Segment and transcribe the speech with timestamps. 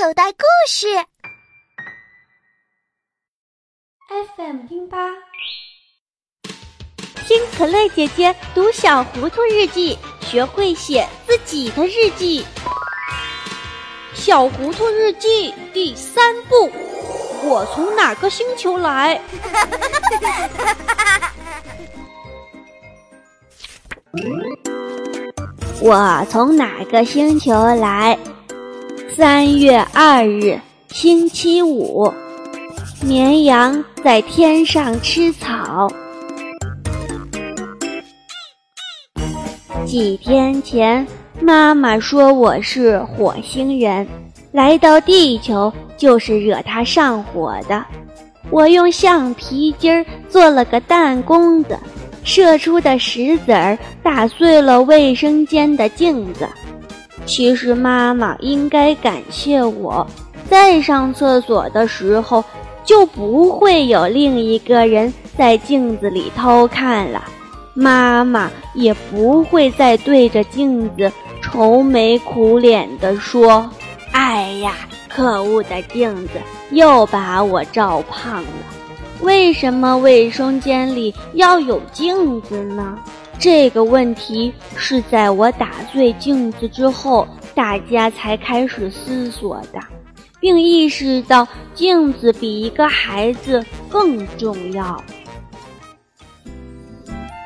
[0.00, 0.38] 口袋故
[0.68, 0.86] 事。
[4.36, 4.96] FM 听吧，
[7.26, 12.44] 听可乐姐姐读《小糊涂日记》，学会写自己的日记。
[14.14, 16.70] 《小糊涂日记》第三部：
[17.42, 19.20] 我从哪个星球来？
[25.82, 28.16] 我从哪个星球来？
[29.18, 30.60] 三月二日，
[30.92, 32.08] 星期五。
[33.02, 35.88] 绵羊在天上吃草。
[39.84, 41.04] 几天前，
[41.40, 44.06] 妈妈说我是火星人，
[44.52, 47.84] 来到地球就是惹她上火的。
[48.50, 51.76] 我用橡皮筋儿做了个弹弓子。
[52.22, 56.46] 射出的石子儿打碎了卫生间的镜子。
[57.28, 60.04] 其实妈妈应该感谢我，
[60.48, 62.42] 在上厕所的时候
[62.82, 67.22] 就不会有另一个人在镜子里偷看了，
[67.74, 73.70] 妈妈也不会再对着镜子愁眉苦脸地说
[74.12, 74.72] ：“哎呀，
[75.06, 76.32] 可恶的镜子
[76.70, 78.48] 又把我照胖了。”
[79.20, 82.98] 为什么卫生间里要有镜子呢？
[83.38, 89.78] 这个问题是在我打碎镜子之后，大家才开始思索的，
[90.40, 95.02] 并意识到镜子比一个孩子更重要。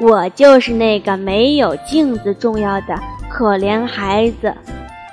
[0.00, 4.54] 我就是那个没有镜子重要的可怜孩子，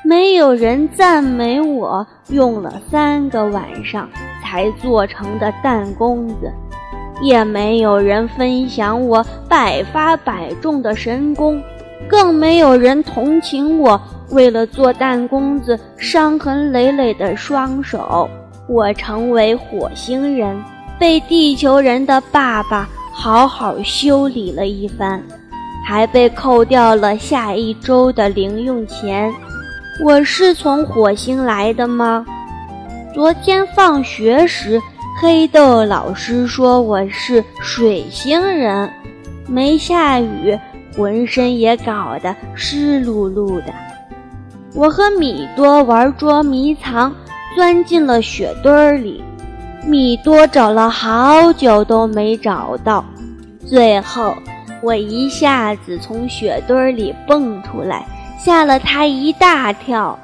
[0.03, 4.07] 没有人赞美我用了三个晚上。
[4.49, 6.49] 才做成的弹弓子，
[7.21, 11.61] 也没有人分享我百发百中的神功，
[12.07, 18.29] 更没有人同情我为了做弹弓子伤痕累累的双手。
[18.67, 20.61] 我成为火星人，
[20.99, 25.23] 被地球人的爸爸好好修理了一番，
[25.87, 29.33] 还被扣掉了下一周的零用钱。
[30.03, 32.25] 我是从火星来的吗？
[33.13, 34.79] 昨天放学时，
[35.19, 38.87] 黑豆老师说我是水星人。
[39.47, 40.55] 没下雨，
[40.95, 43.73] 浑身也搞得湿漉漉的。
[44.75, 47.11] 我和米多玩捉迷藏，
[47.55, 49.23] 钻进了雪堆里。
[49.87, 53.03] 米多找了好久都没找到，
[53.65, 54.35] 最后
[54.83, 58.05] 我一下子从雪堆里蹦出来，
[58.37, 60.15] 吓了他一大跳。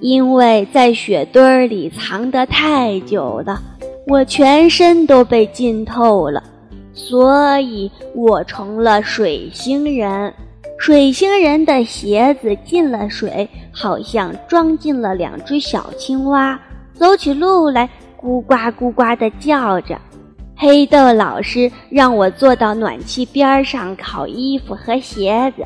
[0.00, 3.60] 因为在雪堆里藏得太久了，
[4.10, 6.42] 我全身都被浸透了，
[6.92, 10.34] 所以我成了水星人。
[10.76, 16.58] 水星人的鞋子进了水，好像装进了两只小青蛙，
[16.92, 17.88] 走起路来
[18.20, 19.96] 咕呱咕呱地叫着。
[20.56, 25.62] 黑豆老师让我坐到暖气边上烤衣服和鞋子。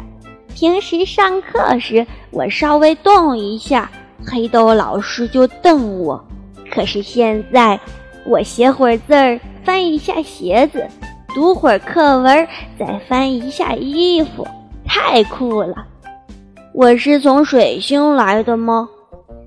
[0.54, 3.90] 平时上课时，我稍微动一下。
[4.22, 6.22] 黑豆老师就瞪我，
[6.70, 7.80] 可是现在
[8.26, 10.86] 我写会儿字儿，翻一下鞋子，
[11.34, 12.48] 读会儿课文，
[12.78, 14.46] 再翻一下衣服，
[14.86, 15.74] 太酷了！
[16.72, 18.88] 我是从水星来的吗？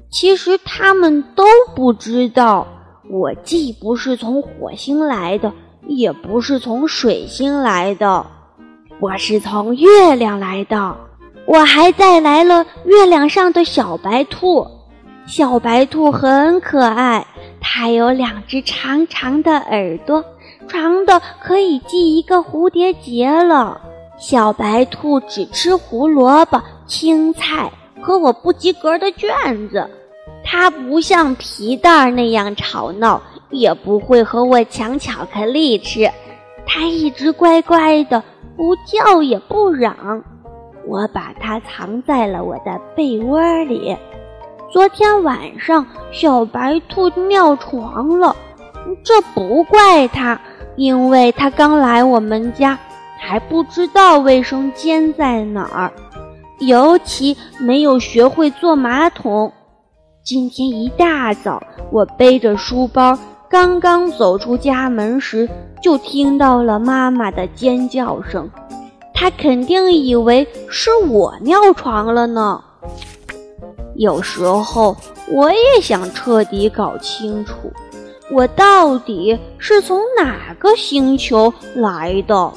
[0.09, 1.43] 其实他们都
[1.75, 2.67] 不知道，
[3.09, 5.51] 我既不是从火星来的，
[5.87, 8.25] 也不是从水星来的，
[8.99, 10.95] 我是从月亮来的。
[11.45, 14.67] 我还带来了月亮上的小白兔，
[15.25, 17.25] 小白兔很可爱，
[17.69, 20.23] 它有两只长长的耳朵，
[20.69, 23.81] 长的可以系一个蝴蝶结了。
[24.17, 27.69] 小白兔只吃胡萝卜、青菜
[28.01, 29.29] 和我不及格的卷
[29.69, 29.87] 子，
[30.45, 36.09] 它不像皮蛋那样吵闹，也不会和我抢巧克力吃，
[36.65, 38.23] 它一直乖乖的，
[38.55, 40.23] 不叫也不嚷。
[40.87, 43.95] 我把它藏在了我的被窝里。
[44.69, 48.35] 昨天晚上，小白兔尿床了，
[49.01, 50.39] 这不怪它，
[50.75, 52.77] 因为它刚来我们家，
[53.17, 55.93] 还不知道卫生间在哪儿，
[56.59, 59.53] 尤其没有学会坐马桶。
[60.21, 63.17] 今天一大早，我背着书包，
[63.49, 65.47] 刚刚走出家门时，
[65.81, 68.49] 就听到了妈妈的尖叫声。
[69.13, 72.61] 他肯定以为是我尿床了呢。
[73.97, 74.95] 有时候
[75.27, 77.73] 我也想彻底搞清楚，
[78.31, 82.35] 我到底是从哪个星球来的。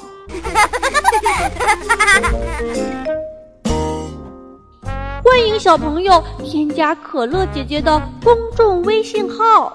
[5.25, 9.75] 欢迎小朋友添加可乐姐姐的公众微信号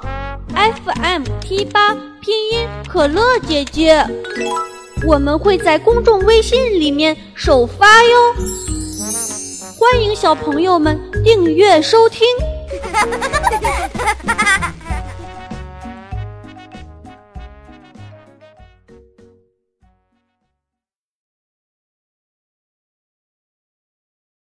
[0.54, 4.06] ，FM T 八拼音可乐姐姐，
[5.08, 8.36] 我们会在公众微信里面首发哟。
[9.78, 12.24] 欢迎小朋友们订阅收听。